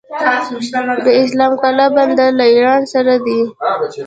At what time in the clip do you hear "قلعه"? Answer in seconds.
1.63-1.87